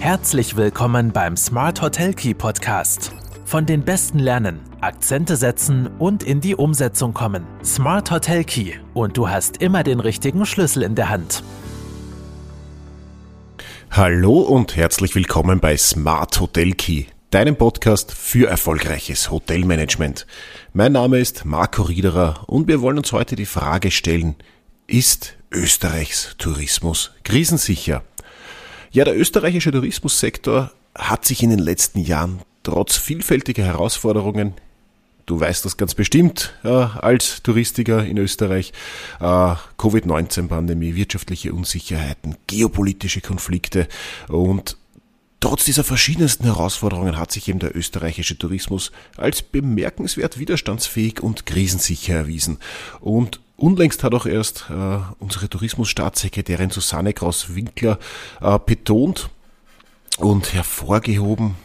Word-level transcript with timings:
Herzlich 0.00 0.56
willkommen 0.56 1.10
beim 1.10 1.36
Smart 1.36 1.82
Hotel 1.82 2.14
Key 2.14 2.32
Podcast. 2.32 3.12
Von 3.44 3.66
den 3.66 3.82
Besten 3.82 4.20
lernen, 4.20 4.60
Akzente 4.80 5.36
setzen 5.36 5.88
und 5.98 6.22
in 6.22 6.40
die 6.40 6.54
Umsetzung 6.54 7.12
kommen. 7.12 7.44
Smart 7.64 8.12
Hotel 8.12 8.44
Key 8.44 8.74
und 8.94 9.16
du 9.16 9.28
hast 9.28 9.56
immer 9.56 9.82
den 9.82 9.98
richtigen 9.98 10.46
Schlüssel 10.46 10.84
in 10.84 10.94
der 10.94 11.08
Hand. 11.08 11.42
Hallo 13.90 14.38
und 14.38 14.76
herzlich 14.76 15.16
willkommen 15.16 15.58
bei 15.58 15.76
Smart 15.76 16.40
Hotel 16.40 16.74
Key, 16.74 17.06
deinem 17.30 17.56
Podcast 17.56 18.12
für 18.12 18.48
erfolgreiches 18.48 19.32
Hotelmanagement. 19.32 20.28
Mein 20.72 20.92
Name 20.92 21.18
ist 21.18 21.44
Marco 21.44 21.82
Riederer 21.82 22.44
und 22.46 22.68
wir 22.68 22.80
wollen 22.82 22.98
uns 22.98 23.12
heute 23.12 23.34
die 23.34 23.46
Frage 23.46 23.90
stellen, 23.90 24.36
ist 24.86 25.36
Österreichs 25.50 26.36
Tourismus 26.38 27.10
krisensicher? 27.24 28.04
Ja, 28.90 29.04
der 29.04 29.18
österreichische 29.18 29.70
Tourismussektor 29.70 30.72
hat 30.94 31.24
sich 31.24 31.42
in 31.42 31.50
den 31.50 31.58
letzten 31.58 32.00
Jahren 32.00 32.40
trotz 32.62 32.96
vielfältiger 32.96 33.64
Herausforderungen 33.64 34.54
Du 35.28 35.38
weißt 35.38 35.66
das 35.66 35.76
ganz 35.76 35.94
bestimmt 35.94 36.54
äh, 36.64 36.68
als 36.68 37.42
Touristiker 37.42 38.02
in 38.02 38.16
Österreich. 38.16 38.72
Äh, 39.20 39.56
Covid-19-Pandemie, 39.76 40.94
wirtschaftliche 40.94 41.52
Unsicherheiten, 41.52 42.36
geopolitische 42.46 43.20
Konflikte 43.20 43.88
und 44.28 44.78
Trotz 45.40 45.64
dieser 45.64 45.84
verschiedensten 45.84 46.46
Herausforderungen 46.46 47.16
hat 47.16 47.30
sich 47.30 47.46
eben 47.46 47.60
der 47.60 47.76
österreichische 47.76 48.36
Tourismus 48.36 48.90
als 49.16 49.40
bemerkenswert 49.40 50.40
widerstandsfähig 50.40 51.22
und 51.22 51.46
krisensicher 51.46 52.14
erwiesen. 52.16 52.58
Und 52.98 53.38
unlängst 53.58 54.02
hat 54.04 54.14
auch 54.14 54.24
erst 54.24 54.66
äh, 54.70 54.98
unsere 55.18 55.50
Tourismusstaatssekretärin 55.50 56.70
Susanne 56.70 57.12
Kraus-Winkler 57.12 57.98
äh, 58.40 58.58
betont 58.64 59.28
und 60.18 60.54
hervorgehoben, 60.54 61.56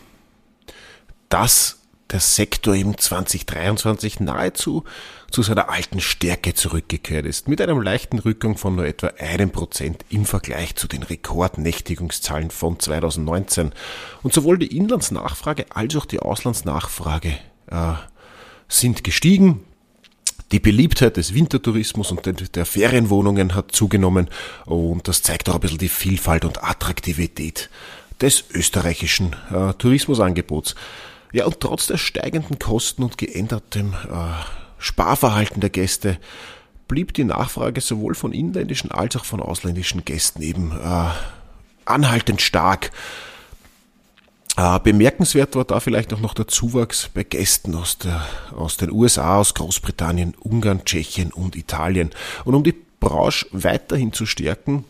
dass 1.29 1.79
der 2.11 2.19
Sektor 2.19 2.75
eben 2.75 2.97
2023 2.97 4.19
nahezu 4.19 4.83
zu 5.31 5.41
seiner 5.41 5.69
alten 5.69 5.99
Stärke 5.99 6.53
zurückgekehrt 6.53 7.25
ist, 7.25 7.47
mit 7.47 7.59
einem 7.59 7.81
leichten 7.81 8.19
Rückgang 8.19 8.55
von 8.55 8.75
nur 8.75 8.85
etwa 8.85 9.07
einem 9.17 9.49
Prozent 9.49 10.05
im 10.09 10.25
Vergleich 10.25 10.75
zu 10.75 10.87
den 10.87 11.01
Rekordnächtigungszahlen 11.01 12.51
von 12.51 12.79
2019. 12.79 13.71
Und 14.21 14.33
sowohl 14.33 14.59
die 14.59 14.77
Inlandsnachfrage 14.77 15.65
als 15.69 15.95
auch 15.95 16.05
die 16.05 16.19
Auslandsnachfrage 16.19 17.39
äh, 17.67 17.93
sind 18.67 19.03
gestiegen. 19.03 19.61
Die 20.53 20.59
Beliebtheit 20.59 21.17
des 21.17 21.33
Wintertourismus 21.33 22.11
und 22.11 22.55
der 22.55 22.65
Ferienwohnungen 22.67 23.55
hat 23.55 23.71
zugenommen 23.71 24.29
und 24.67 25.07
das 25.07 25.23
zeigt 25.23 25.49
auch 25.49 25.55
ein 25.55 25.61
bisschen 25.61 25.79
die 25.79 25.89
Vielfalt 25.89 26.45
und 26.45 26.63
Attraktivität 26.63 27.71
des 28.21 28.43
österreichischen 28.53 29.35
äh, 29.51 29.73
Tourismusangebots. 29.73 30.75
Ja, 31.31 31.45
und 31.45 31.59
trotz 31.59 31.87
der 31.87 31.97
steigenden 31.97 32.59
Kosten 32.59 33.01
und 33.01 33.17
geändertem 33.17 33.93
äh, 33.93 34.15
Sparverhalten 34.77 35.59
der 35.59 35.71
Gäste 35.71 36.19
blieb 36.87 37.15
die 37.15 37.23
Nachfrage 37.23 37.81
sowohl 37.81 38.13
von 38.13 38.31
inländischen 38.31 38.91
als 38.91 39.15
auch 39.15 39.25
von 39.25 39.39
ausländischen 39.39 40.05
Gästen 40.05 40.43
eben 40.43 40.71
äh, 40.71 41.09
anhaltend 41.85 42.43
stark. 42.43 42.91
Äh, 44.55 44.79
bemerkenswert 44.79 45.55
war 45.55 45.65
da 45.65 45.79
vielleicht 45.79 46.13
auch 46.13 46.19
noch 46.19 46.35
der 46.35 46.47
Zuwachs 46.47 47.09
bei 47.11 47.23
Gästen 47.23 47.73
aus, 47.73 47.97
der, 47.97 48.23
aus 48.55 48.77
den 48.77 48.91
USA, 48.91 49.37
aus 49.37 49.55
Großbritannien, 49.55 50.35
Ungarn, 50.39 50.85
Tschechien 50.85 51.33
und 51.33 51.55
Italien. 51.55 52.11
Und 52.45 52.53
um 52.53 52.63
die 52.63 52.75
Branche 52.99 53.47
weiterhin 53.51 54.13
zu 54.13 54.27
stärken, 54.27 54.85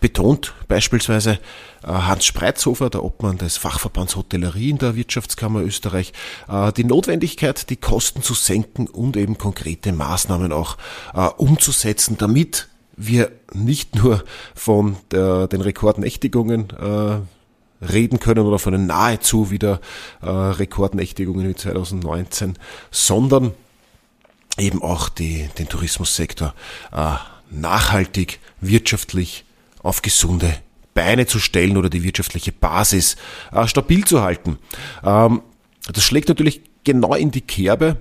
betont 0.00 0.54
beispielsweise 0.68 1.40
äh, 1.82 1.88
Hans 1.88 2.26
Spreizhofer, 2.26 2.90
der 2.90 3.02
Obmann 3.02 3.38
des 3.38 3.56
Fachverbands 3.56 4.14
Hotellerie 4.14 4.70
in 4.70 4.78
der 4.78 4.94
Wirtschaftskammer 4.94 5.60
Österreich, 5.62 6.12
äh, 6.48 6.72
die 6.72 6.84
Notwendigkeit, 6.84 7.68
die 7.70 7.76
Kosten 7.76 8.22
zu 8.22 8.34
senken 8.34 8.86
und 8.86 9.16
eben 9.16 9.36
konkrete 9.36 9.92
Maßnahmen 9.92 10.52
auch 10.52 10.76
umzusetzen, 11.36 12.16
damit 12.18 12.68
wir 12.96 13.32
nicht 13.52 13.96
nur 13.96 14.22
von 14.54 14.96
der, 15.10 15.48
den 15.48 15.60
Rekordnächtigungen 15.60 16.68
reden 17.92 18.20
können 18.20 18.46
oder 18.46 18.58
von 18.58 18.72
den 18.72 18.86
nahezu 18.86 19.50
wieder 19.50 19.80
Rekordnächtigungen 20.22 21.48
wie 21.48 21.54
2019, 21.54 22.58
sondern 22.90 23.52
eben 24.58 24.82
auch 24.82 25.08
die, 25.08 25.48
den 25.58 25.68
Tourismussektor 25.68 26.54
nachhaltig, 27.50 28.40
wirtschaftlich 28.60 29.44
auf 29.82 30.02
gesunde 30.02 30.54
Beine 30.94 31.26
zu 31.26 31.38
stellen 31.38 31.76
oder 31.76 31.90
die 31.90 32.02
wirtschaftliche 32.02 32.52
Basis 32.52 33.16
äh, 33.52 33.66
stabil 33.66 34.04
zu 34.04 34.22
halten. 34.22 34.58
Ähm, 35.02 35.42
das 35.92 36.04
schlägt 36.04 36.28
natürlich 36.28 36.62
genau 36.84 37.14
in 37.14 37.30
die 37.30 37.40
Kerbe, 37.40 37.96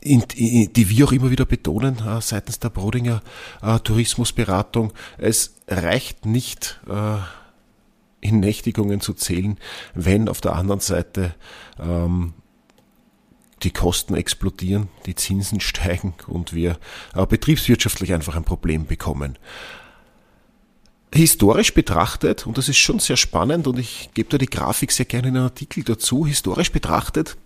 in, 0.00 0.22
in, 0.36 0.72
die 0.72 0.88
wir 0.88 1.06
auch 1.06 1.12
immer 1.12 1.30
wieder 1.30 1.44
betonen 1.44 1.98
äh, 1.98 2.20
seitens 2.20 2.60
der 2.60 2.70
Brodinger 2.70 3.22
äh, 3.60 3.78
Tourismusberatung. 3.80 4.92
Es 5.18 5.56
reicht 5.68 6.24
nicht, 6.26 6.80
äh, 6.88 7.18
in 8.20 8.40
Nächtigungen 8.40 9.00
zu 9.00 9.12
zählen, 9.12 9.58
wenn 9.94 10.28
auf 10.28 10.40
der 10.40 10.54
anderen 10.54 10.80
Seite 10.80 11.34
ähm, 11.78 12.34
die 13.62 13.70
Kosten 13.70 14.14
explodieren, 14.14 14.88
die 15.06 15.14
Zinsen 15.14 15.60
steigen 15.60 16.14
und 16.26 16.52
wir 16.52 16.78
äh, 17.14 17.26
betriebswirtschaftlich 17.26 18.12
einfach 18.12 18.36
ein 18.36 18.44
Problem 18.44 18.86
bekommen. 18.86 19.38
Historisch 21.14 21.72
betrachtet, 21.72 22.46
und 22.46 22.58
das 22.58 22.68
ist 22.68 22.78
schon 22.78 22.98
sehr 22.98 23.16
spannend, 23.16 23.66
und 23.66 23.78
ich 23.78 24.10
gebe 24.12 24.28
da 24.28 24.38
die 24.38 24.46
Grafik 24.46 24.92
sehr 24.92 25.06
gerne 25.06 25.28
in 25.28 25.36
einen 25.36 25.44
Artikel 25.44 25.84
dazu, 25.84 26.26
historisch 26.26 26.72
betrachtet 26.72 27.36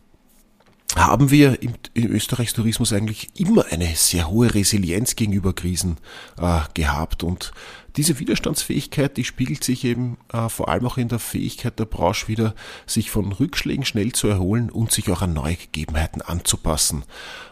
haben 0.97 1.31
wir 1.31 1.62
im, 1.62 1.75
im 1.95 2.11
Österreichs 2.11 2.53
Tourismus 2.53 2.93
eigentlich 2.93 3.28
immer 3.39 3.67
eine 3.71 3.95
sehr 3.95 4.28
hohe 4.28 4.53
Resilienz 4.53 5.15
gegenüber 5.15 5.53
Krisen 5.53 5.99
äh, 6.39 6.61
gehabt. 6.75 7.23
Und 7.23 7.53
diese 7.97 8.19
Widerstandsfähigkeit, 8.19 9.17
die 9.17 9.25
spiegelt 9.25 9.62
sich 9.62 9.84
eben 9.84 10.19
äh, 10.33 10.49
vor 10.49 10.69
allem 10.69 10.87
auch 10.87 10.99
in 10.99 11.09
der 11.09 11.19
Fähigkeit 11.19 11.78
der 11.78 11.84
Branche 11.84 12.28
wieder, 12.28 12.55
sich 12.87 13.11
von 13.11 13.33
Rückschlägen 13.33 13.84
schnell 13.84 14.12
zu 14.12 14.28
erholen 14.28 14.71
und 14.71 14.91
sich 14.93 15.11
auch 15.11 15.23
an 15.23 15.33
neue 15.33 15.56
Gegebenheiten 15.56 16.23
anzupassen. 16.23 17.05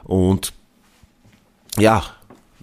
Und 0.05 0.53
ja, 1.79 2.05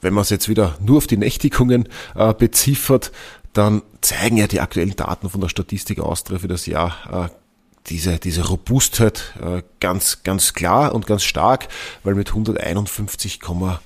wenn 0.01 0.13
man 0.13 0.23
es 0.23 0.29
jetzt 0.29 0.49
wieder 0.49 0.77
nur 0.81 0.97
auf 0.97 1.07
die 1.07 1.17
Nächtigungen 1.17 1.87
äh, 2.15 2.33
beziffert, 2.33 3.11
dann 3.53 3.81
zeigen 4.01 4.37
ja 4.37 4.47
die 4.47 4.59
aktuellen 4.59 4.95
Daten 4.95 5.29
von 5.29 5.39
der 5.39 5.49
Statistik 5.49 5.99
Austria 5.99 6.39
für 6.39 6.49
das 6.49 6.65
Jahr 6.65 7.29
äh, 7.31 7.44
diese, 7.87 8.19
diese 8.19 8.47
Robustheit 8.47 9.33
äh, 9.41 9.63
ganz, 9.79 10.23
ganz 10.23 10.53
klar 10.53 10.93
und 10.95 11.05
ganz 11.07 11.23
stark, 11.23 11.67
weil 12.03 12.15
mit 12.15 12.29
151,1 12.31 13.79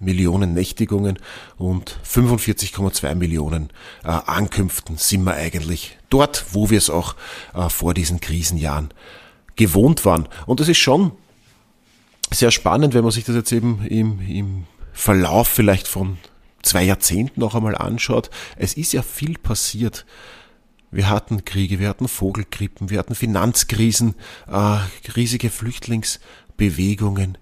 Millionen 0.00 0.54
Nächtigungen 0.54 1.18
und 1.56 1.98
45,2 2.06 3.14
Millionen 3.14 3.70
äh, 4.04 4.08
Ankünften 4.08 4.98
sind 4.98 5.24
wir 5.24 5.34
eigentlich 5.34 5.96
dort, 6.10 6.44
wo 6.52 6.70
wir 6.70 6.78
es 6.78 6.90
auch 6.90 7.14
äh, 7.54 7.68
vor 7.68 7.94
diesen 7.94 8.20
Krisenjahren 8.20 8.92
gewohnt 9.56 10.04
waren. 10.04 10.28
Und 10.46 10.60
das 10.60 10.68
ist 10.68 10.78
schon 10.78 11.12
sehr 12.30 12.50
spannend, 12.50 12.94
wenn 12.94 13.02
man 13.02 13.12
sich 13.12 13.24
das 13.24 13.36
jetzt 13.36 13.52
eben 13.52 13.84
im, 13.86 14.20
im 14.20 14.66
Verlauf 14.92 15.48
vielleicht 15.48 15.88
von 15.88 16.18
zwei 16.62 16.82
Jahrzehnten 16.82 17.40
noch 17.40 17.54
einmal 17.54 17.76
anschaut. 17.76 18.30
Es 18.56 18.74
ist 18.74 18.92
ja 18.92 19.02
viel 19.02 19.38
passiert. 19.38 20.06
Wir 20.94 21.08
hatten 21.08 21.44
Kriege, 21.44 21.78
wir 21.78 21.88
hatten 21.88 22.08
Vogelgrippen, 22.08 22.90
wir 22.90 22.98
hatten 22.98 23.14
Finanzkrisen, 23.14 24.14
äh, 24.46 24.78
riesige 25.16 25.50
Flüchtlingsbewegungen 25.50 27.38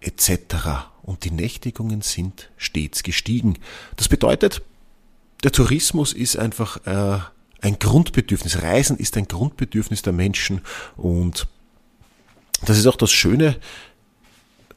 etc. 0.00 0.30
Und 1.02 1.24
die 1.24 1.30
Nächtigungen 1.30 2.02
sind 2.02 2.50
stets 2.56 3.02
gestiegen. 3.02 3.58
Das 3.96 4.08
bedeutet, 4.08 4.62
der 5.42 5.52
Tourismus 5.52 6.12
ist 6.12 6.36
einfach 6.36 6.86
äh, 6.86 7.18
ein 7.60 7.78
Grundbedürfnis. 7.78 8.62
Reisen 8.62 8.96
ist 8.96 9.16
ein 9.16 9.26
Grundbedürfnis 9.26 10.02
der 10.02 10.12
Menschen 10.12 10.60
und 10.96 11.48
das 12.64 12.78
ist 12.78 12.86
auch 12.86 12.96
das 12.96 13.10
Schöne 13.10 13.56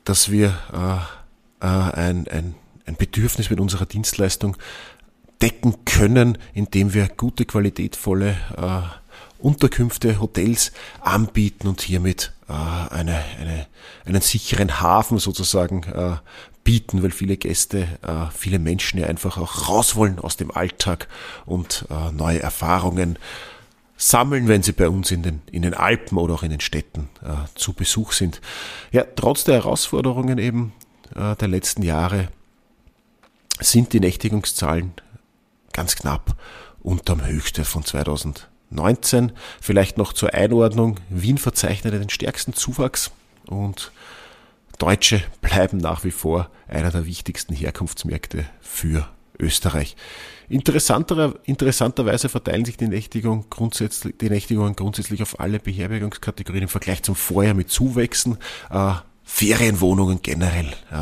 dass 0.06 0.32
wir 0.32 0.58
äh, 0.72 1.66
äh, 1.66 1.68
ein, 1.68 2.28
ein, 2.30 2.56
ein 2.86 2.96
Bedürfnis 2.96 3.50
mit 3.50 3.60
unserer 3.60 3.86
Dienstleistung 3.86 4.56
decken 5.42 5.86
können, 5.86 6.38
indem 6.54 6.94
wir 6.94 7.08
gute, 7.08 7.46
qualitätvolle 7.46 8.38
äh, 8.58 8.82
Unterkünfte, 9.38 10.20
Hotels 10.20 10.72
anbieten 11.02 11.68
und 11.68 11.82
hiermit 11.82 12.34
äh, 12.48 12.54
eine, 12.54 13.22
eine, 13.40 13.68
einen 14.06 14.22
sicheren 14.22 14.80
Hafen 14.82 15.18
sozusagen 15.18 15.84
äh, 15.84 16.16
bieten, 16.64 17.04
weil 17.04 17.12
viele 17.12 17.38
Gäste, 17.38 17.88
äh, 18.02 18.32
viele 18.36 18.60
Menschen 18.60 19.00
ja 19.00 19.08
einfach 19.08 19.38
auch 19.38 19.70
raus 19.70 19.96
wollen 19.96 20.20
aus 20.20 20.38
dem 20.38 20.52
Alltag 20.52 21.08
und 21.46 21.86
äh, 21.90 22.12
neue 22.12 22.42
Erfahrungen 22.42 23.20
sammeln, 23.98 24.48
wenn 24.48 24.64
sie 24.64 24.74
bei 24.74 24.90
uns 24.90 25.12
in 25.12 25.22
den, 25.22 25.42
in 25.52 25.62
den 25.62 25.74
Alpen 25.74 26.18
oder 26.18 26.34
auch 26.34 26.44
in 26.44 26.50
den 26.50 26.60
Städten 26.60 27.10
äh, 27.24 27.48
zu 27.56 27.74
Besuch 27.74 28.12
sind. 28.14 28.42
Ja, 28.92 29.06
trotz 29.16 29.44
der 29.44 29.56
Herausforderungen 29.56 30.38
eben 30.38 30.74
äh, 31.16 31.36
der 31.36 31.48
letzten 31.48 31.84
Jahre 31.84 32.30
sind 33.62 33.94
die 33.94 34.02
Nächtigungszahlen 34.02 34.94
ganz 35.76 35.96
knapp 35.96 36.36
unterm 36.82 37.26
Höchstwert 37.26 37.68
von 37.68 37.84
2019. 37.84 39.34
Vielleicht 39.62 39.98
noch 39.98 40.14
zur 40.14 40.34
Einordnung. 40.34 41.00
Wien 41.10 41.38
verzeichnet 41.38 41.94
den 41.94 42.10
stärksten 42.10 42.54
Zuwachs 42.54 43.12
und 43.48 43.92
Deutsche 44.80 45.22
bleiben 45.42 45.78
nach 45.78 46.04
wie 46.04 46.12
vor 46.12 46.50
einer 46.68 46.92
der 46.92 47.06
wichtigsten 47.06 47.54
Herkunftsmärkte 47.54 48.46
für 48.62 49.08
Österreich. 49.38 49.96
Interessanter, 50.48 51.36
interessanterweise 51.44 52.30
verteilen 52.30 52.66
sich 52.66 52.78
die, 52.78 52.88
Nächtigung 52.88 53.46
grundsätzlich, 53.50 54.18
die 54.18 54.30
Nächtigungen 54.30 54.76
grundsätzlich 54.76 55.22
auf 55.22 55.40
alle 55.40 55.60
Beherbergungskategorien 55.60 56.64
im 56.64 56.70
Vergleich 56.70 57.04
zum 57.04 57.16
Vorjahr 57.16 57.54
mit 57.54 57.70
Zuwächsen. 57.70 58.38
Äh, 58.70 58.94
Ferienwohnungen 59.24 60.22
generell 60.22 60.68
äh, 60.92 60.96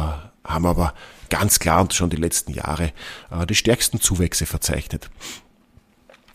haben 0.44 0.66
aber 0.66 0.94
ganz 1.34 1.58
klar 1.58 1.82
und 1.82 1.96
schon 1.96 2.12
die 2.12 2.18
letzten 2.18 2.54
Jahre 2.54 2.94
äh, 3.32 3.48
die 3.48 3.56
stärksten 3.56 4.00
Zuwächse 4.00 4.46
verzeichnet. 4.46 5.10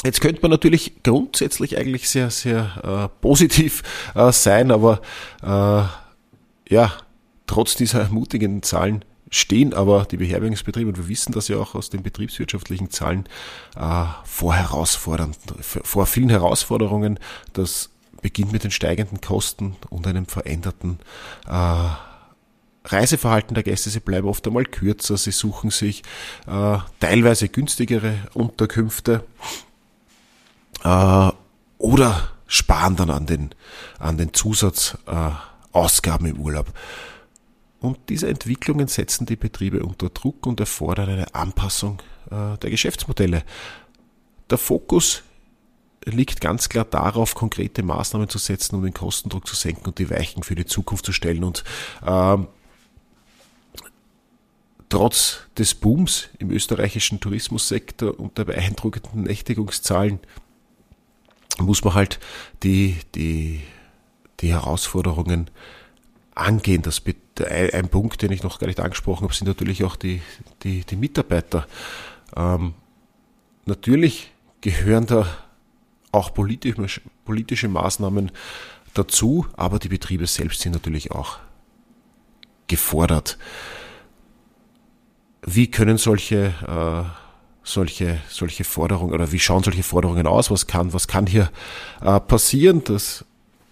Jetzt 0.04 0.20
könnte 0.20 0.42
man 0.42 0.50
natürlich 0.50 1.04
grundsätzlich 1.04 1.78
eigentlich 1.78 2.08
sehr, 2.08 2.30
sehr 2.30 3.08
äh, 3.14 3.20
positiv 3.20 3.84
äh, 4.16 4.32
sein, 4.32 4.72
aber 4.72 5.00
äh, 5.40 6.72
ja, 6.74 6.92
trotz 7.46 7.76
dieser 7.76 8.00
ermutigenden 8.00 8.64
Zahlen 8.64 9.04
stehen 9.30 9.72
aber 9.72 10.04
die 10.04 10.16
Beherbergungsbetriebe, 10.16 10.88
und 10.88 10.96
wir 10.96 11.08
wissen 11.08 11.32
das 11.32 11.46
ja 11.46 11.58
auch 11.58 11.76
aus 11.76 11.90
den 11.90 12.02
betriebswirtschaftlichen 12.02 12.90
Zahlen, 12.90 13.28
äh, 13.76 14.04
vor 14.24 14.54
herausfordernd, 14.54 15.36
vor 15.60 16.06
vielen 16.06 16.30
Herausforderungen. 16.30 17.20
Das 17.52 17.90
beginnt 18.20 18.50
mit 18.50 18.64
den 18.64 18.72
steigenden 18.72 19.20
Kosten 19.20 19.76
und 19.90 20.08
einem 20.08 20.26
veränderten 20.26 20.98
äh, 21.46 22.07
Reiseverhalten 22.92 23.54
der 23.54 23.62
Gäste. 23.62 23.90
Sie 23.90 24.00
bleiben 24.00 24.28
oft 24.28 24.46
einmal 24.46 24.64
kürzer, 24.64 25.16
sie 25.16 25.32
suchen 25.32 25.70
sich 25.70 26.02
äh, 26.46 26.78
teilweise 27.00 27.48
günstigere 27.48 28.14
Unterkünfte 28.34 29.24
äh, 30.84 31.30
oder 31.78 32.30
sparen 32.46 32.96
dann 32.96 33.10
an 33.10 33.26
den, 33.26 33.50
an 33.98 34.16
den 34.18 34.32
Zusatzausgaben 34.32 36.26
im 36.26 36.40
Urlaub. 36.40 36.72
Und 37.80 37.98
diese 38.08 38.28
Entwicklungen 38.28 38.88
setzen 38.88 39.26
die 39.26 39.36
Betriebe 39.36 39.84
unter 39.84 40.08
Druck 40.08 40.46
und 40.46 40.58
erfordern 40.58 41.10
eine 41.10 41.34
Anpassung 41.34 42.02
äh, 42.30 42.58
der 42.58 42.70
Geschäftsmodelle. 42.70 43.44
Der 44.50 44.58
Fokus 44.58 45.22
liegt 46.04 46.40
ganz 46.40 46.68
klar 46.68 46.84
darauf, 46.84 47.34
konkrete 47.34 47.82
Maßnahmen 47.82 48.28
zu 48.28 48.38
setzen, 48.38 48.76
um 48.76 48.82
den 48.82 48.94
Kostendruck 48.94 49.46
zu 49.46 49.54
senken 49.54 49.86
und 49.86 49.98
die 49.98 50.10
Weichen 50.10 50.42
für 50.42 50.54
die 50.54 50.64
Zukunft 50.64 51.04
zu 51.04 51.12
stellen. 51.12 51.44
Und 51.44 51.64
ähm, 52.04 52.48
trotz 54.88 55.40
des 55.56 55.74
Booms 55.74 56.28
im 56.38 56.50
österreichischen 56.50 57.20
Tourismussektor 57.20 58.18
und 58.18 58.38
der 58.38 58.44
beeindruckenden 58.44 59.24
Nächtigungszahlen 59.24 60.20
muss 61.58 61.84
man 61.84 61.94
halt 61.94 62.20
die, 62.62 62.96
die, 63.14 63.60
die 64.40 64.52
Herausforderungen 64.52 65.50
angehen. 66.34 66.82
Das 66.82 67.02
ein 67.72 67.88
Punkt, 67.88 68.22
den 68.22 68.32
ich 68.32 68.42
noch 68.42 68.58
gar 68.58 68.68
nicht 68.68 68.80
angesprochen 68.80 69.24
habe, 69.24 69.34
sind 69.34 69.48
natürlich 69.48 69.84
auch 69.84 69.96
die, 69.96 70.22
die, 70.62 70.84
die 70.84 70.96
Mitarbeiter. 70.96 71.66
Ähm, 72.36 72.74
natürlich 73.66 74.32
gehören 74.60 75.06
da 75.06 75.26
auch 76.12 76.32
politische, 76.32 77.00
politische 77.24 77.68
Maßnahmen 77.68 78.30
dazu, 78.94 79.46
aber 79.56 79.78
die 79.78 79.88
Betriebe 79.88 80.26
selbst 80.26 80.60
sind 80.60 80.72
natürlich 80.72 81.12
auch 81.12 81.38
gefordert. 82.66 83.38
Wie 85.54 85.70
können 85.70 85.98
solche, 85.98 86.54
äh, 86.66 87.10
solche, 87.62 88.20
solche 88.28 88.64
Forderungen 88.64 89.14
oder 89.14 89.32
wie 89.32 89.38
schauen 89.38 89.62
solche 89.62 89.82
Forderungen 89.82 90.26
aus? 90.26 90.50
Was 90.50 90.66
kann, 90.66 90.92
was 90.92 91.08
kann 91.08 91.26
hier 91.26 91.50
äh, 92.02 92.20
passieren? 92.20 92.84
Das 92.84 93.24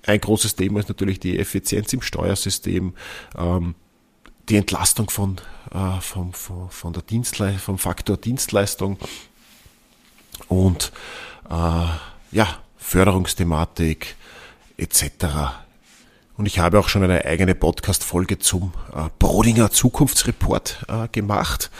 ein 0.06 0.20
großes 0.20 0.54
Thema 0.54 0.80
ist 0.80 0.88
natürlich 0.88 1.18
die 1.18 1.38
Effizienz 1.38 1.92
im 1.92 2.00
Steuersystem, 2.00 2.94
ähm, 3.36 3.74
die 4.48 4.56
Entlastung 4.56 5.10
von, 5.10 5.36
äh, 5.72 6.00
vom, 6.00 6.32
von, 6.32 6.70
von 6.70 6.92
der 6.92 7.02
Dienstleistung, 7.02 7.60
vom 7.60 7.78
Faktor 7.78 8.16
Dienstleistung 8.16 8.98
und 10.48 10.92
äh, 11.50 11.86
ja, 12.32 12.58
Förderungsthematik 12.76 14.14
etc. 14.76 15.65
Und 16.36 16.46
ich 16.46 16.58
habe 16.58 16.78
auch 16.78 16.88
schon 16.88 17.02
eine 17.02 17.24
eigene 17.24 17.54
Podcast-Folge 17.54 18.38
zum 18.38 18.72
äh, 18.94 19.08
Brodinger 19.18 19.70
Zukunftsreport 19.70 20.86
äh, 20.88 21.08
gemacht 21.08 21.70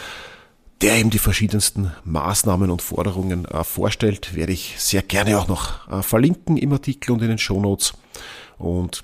der 0.82 0.98
eben 0.98 1.08
die 1.08 1.18
verschiedensten 1.18 1.90
Maßnahmen 2.04 2.70
und 2.70 2.82
Forderungen 2.82 3.46
äh, 3.46 3.64
vorstellt, 3.64 4.34
werde 4.36 4.52
ich 4.52 4.74
sehr 4.76 5.00
gerne 5.00 5.38
auch 5.38 5.48
noch 5.48 6.04
verlinken 6.04 6.58
im 6.58 6.70
Artikel 6.70 7.12
und 7.12 7.22
in 7.22 7.28
den 7.28 7.38
Shownotes. 7.38 7.94
Und 8.58 9.02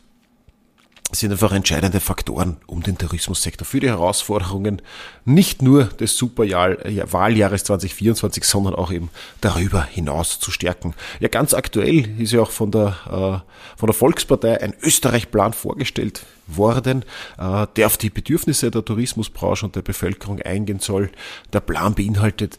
sind 1.12 1.31
einfach 1.31 1.53
entscheidende 1.53 2.00
Faktoren, 2.00 2.56
um 2.67 2.82
den 2.82 2.97
Tourismussektor 2.97 3.67
für 3.67 3.81
die 3.81 3.88
Herausforderungen 3.88 4.81
nicht 5.25 5.62
nur 5.62 5.85
des 5.85 6.17
Superwahljahres 6.17 7.64
2024, 7.64 8.44
sondern 8.44 8.75
auch 8.75 8.91
eben 8.91 9.11
darüber 9.41 9.85
hinaus 9.85 10.41
zu 10.41 10.50
stärken. 10.50 10.94
Ja, 11.20 11.29
ganz 11.29 11.55
aktuell 11.55 12.19
ist 12.20 12.32
ja 12.32 12.41
auch 12.41 12.50
von 12.50 12.70
der, 12.70 12.97
äh, 13.06 13.79
von 13.79 13.87
der 13.87 13.94
Volkspartei 13.94 14.61
ein 14.61 14.75
Österreich-Plan 14.82 15.53
vorgestellt 15.53 16.25
worden, 16.47 17.05
äh, 17.38 17.67
der 17.76 17.87
auf 17.87 17.97
die 17.97 18.11
Bedürfnisse 18.11 18.70
der 18.70 18.85
Tourismusbranche 18.85 19.67
und 19.67 19.76
der 19.76 19.82
Bevölkerung 19.82 20.41
eingehen 20.41 20.81
soll. 20.81 21.11
Der 21.53 21.61
Plan 21.61 21.94
beinhaltet 21.94 22.58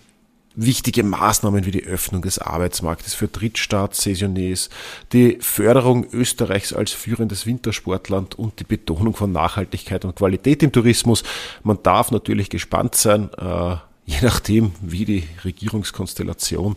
wichtige 0.56 1.04
Maßnahmen 1.04 1.66
wie 1.66 1.72
die 1.72 1.86
Öffnung 1.86 2.22
des 2.22 2.40
Arbeitsmarktes 2.40 3.14
für 3.14 3.28
Drittstaatssaisonniers, 3.28 4.70
die 5.12 5.38
Förderung 5.42 6.06
Österreichs 6.12 6.74
als 6.74 6.92
führendes 6.92 7.46
Wintersportland 7.46 8.36
und 8.36 8.60
die 8.60 8.64
Betonung 8.64 9.16
von 9.16 9.32
Nachhaltigkeit 9.32 10.06
und 10.06 10.16
Qualität 10.16 10.64
im 10.64 10.72
Tourismus. 10.72 11.24
Man 11.64 11.82
darf 11.84 12.12
natürlich 12.12 12.50
gespannt 12.50 12.96
sein, 12.96 13.30
äh, 13.38 13.76
je 14.06 14.18
nachdem, 14.22 14.74
wie 14.82 15.06
die 15.06 15.24
Regierungskonstellation 15.44 16.76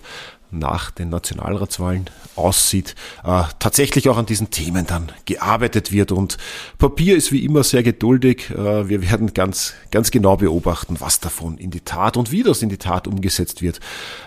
nach 0.51 0.91
den 0.91 1.09
Nationalratswahlen 1.09 2.09
aussieht, 2.37 2.95
äh, 3.25 3.43
tatsächlich 3.59 4.09
auch 4.09 4.17
an 4.17 4.27
diesen 4.27 4.51
Themen 4.51 4.87
dann 4.87 5.11
gearbeitet 5.25 5.93
wird. 5.93 6.13
Und 6.13 6.39
Papier 6.79 7.17
ist 7.17 7.33
wie 7.33 7.45
immer 7.45 7.65
sehr 7.65 7.83
geduldig. 7.83 8.51
Äh, 8.51 8.89
wir 8.89 9.03
werden 9.03 9.35
ganz, 9.35 9.75
ganz 9.91 10.11
genau 10.11 10.37
beobachten, 10.37 10.97
was 11.01 11.21
davon 11.21 11.59
in 11.59 11.71
die 11.71 11.81
Tat 11.81 12.17
und 12.17 12.31
wie 12.31 12.43
das 12.43 12.63
in 12.63 12.69
die 12.69 12.79
Tat 12.79 13.09
umgesetzt 13.09 13.61
wird. 13.61 13.81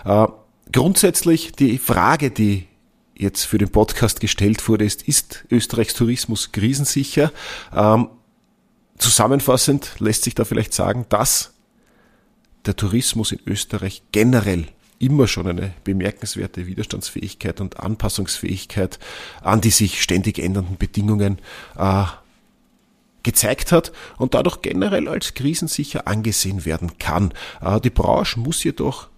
Äh, 0.04 0.26
grundsätzlich 0.72 1.52
die 1.52 1.78
Frage, 1.78 2.30
die 2.30 2.66
jetzt 3.16 3.44
für 3.44 3.58
den 3.58 3.70
Podcast 3.70 4.20
gestellt 4.20 4.66
wurde, 4.68 4.84
ist, 4.84 5.02
ist 5.02 5.44
Österreichs 5.50 5.94
Tourismus 5.94 6.52
krisensicher? 6.52 7.32
Ähm, 7.74 8.08
zusammenfassend 8.98 9.92
lässt 9.98 10.24
sich 10.24 10.34
da 10.34 10.44
vielleicht 10.44 10.74
sagen, 10.74 11.06
dass 11.08 11.52
der 12.66 12.76
Tourismus 12.76 13.32
in 13.32 13.40
Österreich 13.46 14.02
generell 14.12 14.66
immer 14.98 15.26
schon 15.26 15.46
eine 15.46 15.72
bemerkenswerte 15.82 16.66
Widerstandsfähigkeit 16.66 17.60
und 17.60 17.80
Anpassungsfähigkeit 17.80 18.98
an 19.42 19.60
die 19.60 19.70
sich 19.70 20.02
ständig 20.02 20.38
ändernden 20.38 20.76
Bedingungen 20.76 21.38
äh, 21.76 22.04
gezeigt 23.22 23.72
hat 23.72 23.92
und 24.18 24.34
dadurch 24.34 24.62
generell 24.62 25.08
als 25.08 25.34
krisensicher 25.34 26.06
angesehen 26.06 26.64
werden 26.64 26.98
kann. 26.98 27.32
Äh, 27.62 27.80
die 27.80 27.90
Branche 27.90 28.38
muss 28.38 28.62
jedoch 28.62 29.08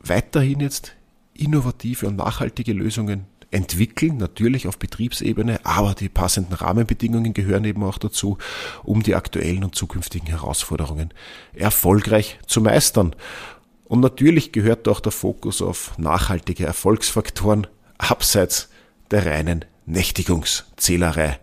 weiterhin 0.00 0.60
jetzt 0.60 0.94
innovative 1.34 2.06
und 2.06 2.16
nachhaltige 2.16 2.72
Lösungen 2.72 3.26
entwickeln, 3.50 4.18
natürlich 4.18 4.68
auf 4.68 4.78
Betriebsebene, 4.78 5.64
aber 5.64 5.94
die 5.94 6.08
passenden 6.08 6.54
Rahmenbedingungen 6.54 7.32
gehören 7.32 7.64
eben 7.64 7.82
auch 7.82 7.98
dazu, 7.98 8.38
um 8.84 9.02
die 9.02 9.14
aktuellen 9.14 9.64
und 9.64 9.74
zukünftigen 9.74 10.28
Herausforderungen 10.28 11.14
erfolgreich 11.54 12.38
zu 12.46 12.60
meistern. 12.60 13.14
Und 13.84 14.00
natürlich 14.00 14.52
gehört 14.52 14.86
auch 14.86 15.00
der 15.00 15.12
Fokus 15.12 15.62
auf 15.62 15.96
nachhaltige 15.96 16.66
Erfolgsfaktoren 16.66 17.66
abseits 17.96 18.68
der 19.10 19.24
reinen 19.24 19.64
Nächtigungszählerei. 19.86 21.38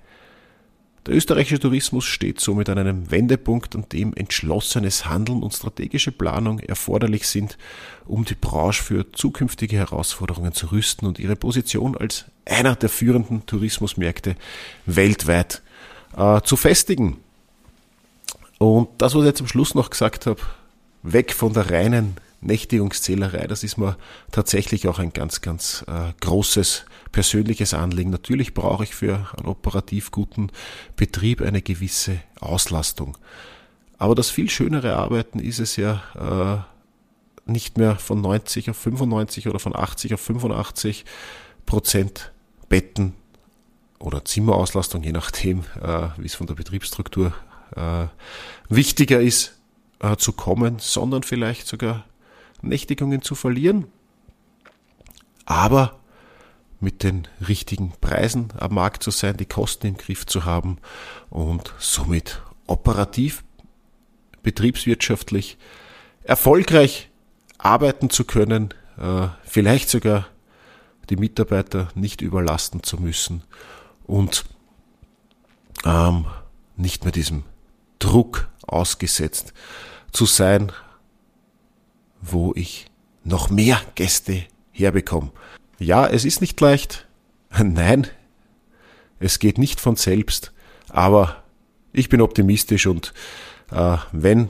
Der 1.05 1.13
österreichische 1.13 1.59
Tourismus 1.59 2.05
steht 2.05 2.39
somit 2.39 2.67
an 2.67 2.79
einem 2.79 3.11
Wendepunkt, 3.11 3.75
an 3.75 3.85
dem 3.89 4.13
entschlossenes 4.15 5.05
Handeln 5.05 5.43
und 5.43 5.53
strategische 5.53 6.11
Planung 6.11 6.59
erforderlich 6.59 7.27
sind, 7.27 7.59
um 8.05 8.25
die 8.25 8.33
Branche 8.33 8.81
für 8.81 9.11
zukünftige 9.11 9.77
Herausforderungen 9.77 10.53
zu 10.53 10.71
rüsten 10.71 11.05
und 11.05 11.19
ihre 11.19 11.35
Position 11.35 11.95
als 11.95 12.25
einer 12.45 12.75
der 12.75 12.89
führenden 12.89 13.45
Tourismusmärkte 13.45 14.35
weltweit 14.87 15.61
äh, 16.17 16.41
zu 16.41 16.55
festigen. 16.55 17.17
Und 18.57 18.89
das, 18.97 19.13
was 19.13 19.21
ich 19.21 19.27
jetzt 19.27 19.41
am 19.41 19.47
Schluss 19.47 19.75
noch 19.75 19.91
gesagt 19.91 20.25
habe, 20.25 20.41
weg 21.03 21.33
von 21.33 21.53
der 21.53 21.69
reinen 21.69 22.17
Nächtigungszählerei, 22.45 23.47
das 23.47 23.63
ist 23.63 23.77
mir 23.77 23.97
tatsächlich 24.31 24.87
auch 24.87 24.99
ein 24.99 25.13
ganz, 25.13 25.41
ganz 25.41 25.83
äh, 25.87 26.13
großes 26.21 26.85
persönliches 27.11 27.73
Anliegen. 27.73 28.09
Natürlich 28.09 28.53
brauche 28.53 28.83
ich 28.83 28.95
für 28.95 29.27
einen 29.35 29.47
operativ 29.47 30.11
guten 30.11 30.51
Betrieb 30.95 31.41
eine 31.41 31.61
gewisse 31.61 32.19
Auslastung. 32.39 33.17
Aber 33.97 34.15
das 34.15 34.29
viel 34.29 34.49
schönere 34.49 34.95
Arbeiten 34.95 35.39
ist 35.39 35.59
es 35.59 35.75
ja, 35.75 36.03
äh, 36.15 37.51
nicht 37.51 37.77
mehr 37.77 37.95
von 37.95 38.21
90 38.21 38.69
auf 38.69 38.77
95 38.77 39.47
oder 39.47 39.59
von 39.59 39.75
80 39.75 40.13
auf 40.13 40.21
85 40.21 41.05
Prozent 41.65 42.31
Betten 42.69 43.13
oder 43.99 44.25
Zimmerauslastung, 44.25 45.03
je 45.03 45.11
nachdem, 45.11 45.61
äh, 45.81 46.09
wie 46.17 46.25
es 46.25 46.35
von 46.35 46.47
der 46.47 46.55
Betriebsstruktur 46.55 47.33
äh, 47.75 48.07
wichtiger 48.69 49.21
ist, 49.21 49.57
äh, 49.99 50.15
zu 50.17 50.33
kommen, 50.33 50.77
sondern 50.79 51.23
vielleicht 51.23 51.67
sogar 51.67 52.05
Nächtigungen 52.67 53.21
zu 53.21 53.35
verlieren. 53.35 53.85
Aber 55.45 55.99
mit 56.79 57.03
den 57.03 57.27
richtigen 57.47 57.93
Preisen 58.01 58.49
am 58.57 58.75
Markt 58.75 59.03
zu 59.03 59.11
sein, 59.11 59.37
die 59.37 59.45
Kosten 59.45 59.87
im 59.87 59.97
Griff 59.97 60.25
zu 60.25 60.45
haben 60.45 60.77
und 61.29 61.73
somit 61.79 62.41
operativ, 62.67 63.43
betriebswirtschaftlich 64.43 65.57
erfolgreich 66.23 67.09
arbeiten 67.57 68.09
zu 68.09 68.25
können, 68.25 68.73
äh, 68.97 69.27
vielleicht 69.43 69.89
sogar 69.89 70.27
die 71.09 71.15
Mitarbeiter 71.15 71.89
nicht 71.95 72.21
überlasten 72.21 72.83
zu 72.83 72.97
müssen 72.97 73.43
und 74.05 74.45
ähm, 75.85 76.25
nicht 76.75 77.03
mehr 77.03 77.11
diesem 77.11 77.43
Druck 77.99 78.49
ausgesetzt 78.67 79.53
zu 80.11 80.25
sein, 80.25 80.71
wo 82.31 82.53
ich 82.55 82.87
noch 83.23 83.49
mehr 83.49 83.81
Gäste 83.95 84.43
herbekomme. 84.71 85.31
Ja, 85.79 86.07
es 86.07 86.25
ist 86.25 86.41
nicht 86.41 86.59
leicht. 86.61 87.07
Nein, 87.57 88.07
es 89.19 89.39
geht 89.39 89.57
nicht 89.57 89.79
von 89.79 89.95
selbst. 89.95 90.51
Aber 90.89 91.43
ich 91.93 92.09
bin 92.09 92.21
optimistisch 92.21 92.87
und 92.87 93.13
äh, 93.71 93.97
wenn 94.11 94.49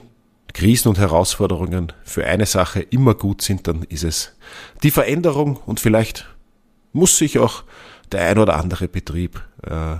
Krisen 0.52 0.88
und 0.88 0.98
Herausforderungen 0.98 1.92
für 2.02 2.24
eine 2.24 2.46
Sache 2.46 2.80
immer 2.80 3.14
gut 3.14 3.42
sind, 3.42 3.66
dann 3.68 3.82
ist 3.84 4.04
es 4.04 4.32
die 4.82 4.90
Veränderung 4.90 5.56
und 5.56 5.80
vielleicht 5.80 6.26
muss 6.92 7.18
sich 7.18 7.38
auch 7.38 7.64
der 8.12 8.22
ein 8.28 8.38
oder 8.38 8.56
andere 8.56 8.88
Betrieb 8.88 9.42
äh, 9.62 9.96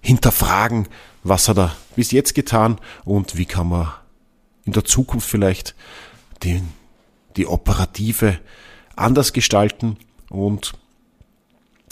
hinterfragen, 0.00 0.88
was 1.22 1.48
hat 1.48 1.58
er 1.58 1.76
bis 1.94 2.10
jetzt 2.10 2.34
getan 2.34 2.78
und 3.04 3.36
wie 3.36 3.46
kann 3.46 3.68
man 3.68 3.92
in 4.64 4.72
der 4.72 4.84
Zukunft 4.84 5.28
vielleicht 5.28 5.74
den, 6.44 6.68
die 7.36 7.46
Operative 7.46 8.38
anders 8.96 9.32
gestalten 9.32 9.96
und 10.28 10.72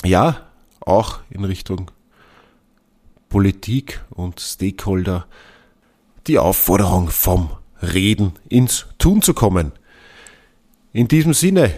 ja, 0.04 0.47
auch 0.80 1.21
in 1.30 1.45
Richtung 1.45 1.90
Politik 3.28 4.00
und 4.11 4.40
Stakeholder 4.40 5.26
die 6.26 6.38
Aufforderung 6.38 7.11
vom 7.11 7.50
Reden 7.80 8.33
ins 8.49 8.87
Tun 8.99 9.23
zu 9.23 9.35
kommen. 9.35 9.73
In 10.92 11.09
diesem 11.09 11.33
Sinne 11.33 11.73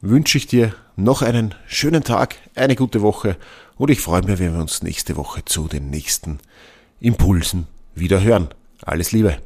wünsche 0.00 0.38
ich 0.38 0.46
dir 0.46 0.74
noch 0.96 1.22
einen 1.22 1.54
schönen 1.66 2.02
Tag, 2.02 2.36
eine 2.54 2.76
gute 2.76 3.02
Woche 3.02 3.36
und 3.76 3.90
ich 3.90 4.00
freue 4.00 4.22
mich, 4.22 4.38
wenn 4.38 4.54
wir 4.54 4.60
uns 4.60 4.82
nächste 4.82 5.16
Woche 5.16 5.44
zu 5.44 5.68
den 5.68 5.90
nächsten 5.90 6.38
Impulsen 7.00 7.66
wieder 7.94 8.22
hören. 8.22 8.48
Alles 8.82 9.12
Liebe. 9.12 9.38